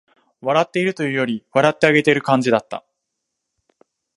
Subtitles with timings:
[0.41, 2.83] 笑っているというより、笑ってあげてる感じだった